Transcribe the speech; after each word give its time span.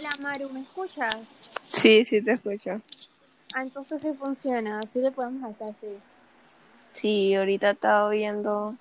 Hola 0.00 0.16
Maru, 0.18 0.48
¿me 0.48 0.60
escuchas? 0.62 1.30
Sí, 1.66 2.06
sí 2.06 2.22
te 2.22 2.32
escucho. 2.32 2.80
Ah, 3.52 3.60
entonces 3.60 4.00
sí 4.00 4.08
funciona, 4.18 4.78
así 4.78 4.98
le 4.98 5.10
podemos 5.10 5.50
hacer 5.50 5.68
así. 5.68 5.88
Sí, 6.94 7.34
ahorita 7.34 7.72
estaba 7.72 8.08
viendo. 8.08 8.76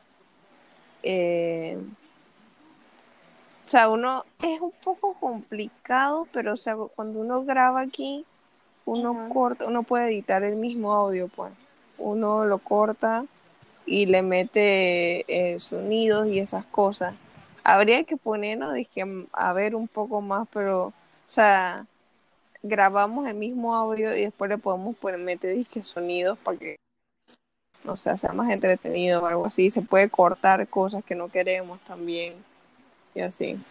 eh, 1.04 1.78
o 3.66 3.70
sea, 3.70 3.90
uno 3.90 4.24
es 4.42 4.62
un 4.62 4.72
poco 4.82 5.14
complicado, 5.16 6.26
pero 6.32 6.54
o 6.54 6.56
sea, 6.56 6.78
cuando 6.96 7.20
uno 7.20 7.44
graba 7.44 7.82
aquí, 7.82 8.24
uno 8.86 9.28
corta, 9.28 9.66
uno 9.66 9.84
puede 9.84 10.08
editar 10.08 10.42
el 10.44 10.56
mismo 10.56 10.94
audio, 10.94 11.28
pues. 11.28 11.52
Uno 11.98 12.46
lo 12.46 12.60
corta 12.60 13.26
y 13.86 14.06
le 14.06 14.22
mete 14.22 15.26
eh, 15.28 15.60
sonidos 15.60 16.28
y 16.28 16.40
esas 16.40 16.64
cosas. 16.64 17.14
Habría 17.66 18.06
que 18.06 18.16
ponernos, 18.16 18.74
dizque, 18.74 19.04
a 19.34 19.52
ver 19.52 19.76
un 19.76 19.90
poco 19.90 20.22
más, 20.22 20.48
pero, 20.54 20.94
o 21.30 21.32
sea, 21.32 21.86
grabamos 22.64 23.28
el 23.28 23.36
mismo 23.36 23.76
audio 23.76 24.16
y 24.18 24.22
después 24.22 24.50
le 24.50 24.58
podemos 24.58 24.98
poner, 24.98 25.20
meter 25.20 25.56
disque 25.56 25.84
sonidos 25.84 26.40
para 26.40 26.58
que, 26.58 26.76
no 27.84 27.96
sé, 27.96 28.18
sea 28.18 28.34
más 28.34 28.50
entretenido 28.50 29.22
o 29.22 29.28
algo 29.28 29.46
así. 29.46 29.70
Se 29.70 29.84
puede 29.84 30.10
cortar 30.10 30.68
cosas 30.68 31.04
que 31.04 31.14
no 31.14 31.30
queremos 31.30 31.80
también 31.82 32.34
y 33.14 33.22
así. 33.22 33.64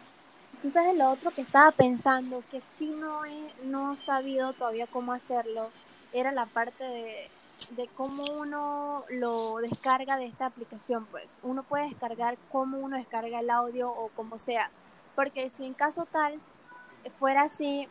Tú 0.63 0.71
sabes 0.71 0.97
lo 0.97 1.11
otro 1.11 1.33
que 1.33 1.41
estaba 1.41 1.73
pensando, 1.73 2.45
que 2.49 2.61
sí 2.61 2.87
no 2.87 3.25
he 3.25 3.49
no 3.65 3.97
sabido 3.97 4.53
todavía 4.53 4.87
cómo 4.87 5.13
hacerlo, 5.13 5.71
era 6.13 6.31
la 6.31 6.47
parte 6.47 6.85
de, 6.85 7.29
de 7.71 7.89
cómo 7.97 8.25
uno 8.39 9.05
lo 9.09 9.57
descarga 9.57 10.17
de 10.17 10.27
esta 10.27 10.47
aplicación, 10.47 11.07
pues. 11.07 11.27
Uno 11.43 11.65
puede 11.65 11.89
descargar 11.89 12.39
cómo 12.53 12.79
uno 12.79 12.97
descarga 12.97 13.41
el 13.41 13.51
audio 13.51 13.91
o 13.91 14.11
como 14.15 14.39
sea. 14.39 14.71
Porque 15.17 15.51
si 15.51 15.65
en 15.65 15.75
caso 15.75 16.07
tal 16.07 16.41
fuera 17.19 17.43
así, 17.43 17.89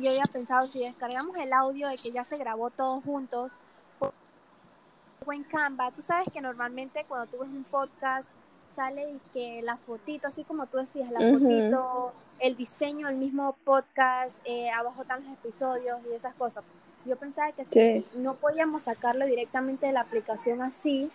yo 0.00 0.10
había 0.10 0.24
pensado 0.24 0.66
si 0.66 0.80
descargamos 0.80 1.36
el 1.36 1.52
audio 1.52 1.88
de 1.88 1.96
que 1.96 2.10
ya 2.10 2.24
se 2.24 2.38
grabó 2.38 2.70
todos 2.70 3.04
juntos 3.04 3.60
o 3.98 5.32
en 5.32 5.44
Canva, 5.44 5.90
tú 5.90 6.00
sabes 6.00 6.28
que 6.32 6.40
normalmente 6.40 7.04
cuando 7.06 7.26
tú 7.26 7.38
ves 7.38 7.48
un 7.50 7.64
podcast 7.64 8.30
sale 8.74 9.16
que 9.32 9.62
la 9.62 9.76
fotito, 9.76 10.28
así 10.28 10.44
como 10.44 10.66
tú 10.66 10.78
decías, 10.78 11.10
la 11.10 11.20
fotito, 11.20 12.12
el 12.38 12.56
diseño 12.56 13.08
del 13.08 13.16
mismo 13.16 13.56
podcast, 13.64 14.36
eh, 14.44 14.70
abajo 14.70 15.02
están 15.02 15.24
los 15.24 15.32
episodios 15.34 15.98
y 16.10 16.14
esas 16.14 16.34
cosas. 16.34 16.64
Yo 17.04 17.16
pensaba 17.16 17.52
que 17.52 17.64
si 17.64 18.06
no 18.18 18.34
podíamos 18.34 18.84
sacarlo 18.84 19.24
directamente 19.26 19.86
de 19.86 19.92
la 19.92 20.02
aplicación 20.02 20.60
así, 20.62 21.10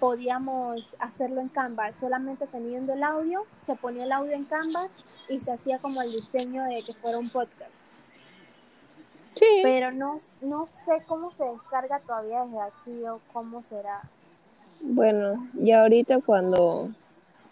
podíamos 0.00 0.96
hacerlo 0.98 1.40
en 1.40 1.48
Canva, 1.48 1.92
solamente 1.98 2.46
teniendo 2.46 2.92
el 2.92 3.02
audio, 3.02 3.46
se 3.64 3.74
ponía 3.74 4.04
el 4.04 4.12
audio 4.12 4.32
en 4.32 4.44
Canvas 4.44 4.90
y 5.28 5.40
se 5.40 5.52
hacía 5.52 5.78
como 5.78 6.02
el 6.02 6.12
diseño 6.12 6.64
de 6.64 6.82
que 6.82 6.92
fuera 6.92 7.18
un 7.18 7.30
podcast 7.30 7.70
Sí. 9.34 9.60
pero 9.62 9.90
no, 9.90 10.18
no 10.42 10.66
sé 10.68 11.02
cómo 11.08 11.32
se 11.32 11.44
descarga 11.44 11.98
todavía 12.00 12.44
desde 12.44 12.60
aquí 12.60 13.06
o 13.06 13.20
cómo 13.32 13.62
será. 13.62 14.02
Bueno, 14.80 15.48
y 15.54 15.72
ahorita 15.72 16.20
cuando 16.20 16.90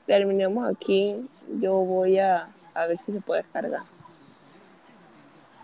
terminemos 0.07 0.69
aquí, 0.69 1.29
yo 1.61 1.75
voy 1.77 2.19
a, 2.19 2.49
a 2.75 2.87
ver 2.87 2.99
si 2.99 3.13
se 3.13 3.21
puede 3.21 3.43
descargar. 3.43 3.83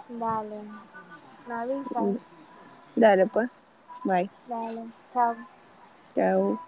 Dale, 0.09 0.61
me 1.47 1.55
avisas. 1.55 2.31
Dale 2.97 3.27
pues. 3.27 3.51
Bye. 4.05 4.31
Dale, 4.49 4.85
chao. 5.13 5.37
Chao. 6.15 6.68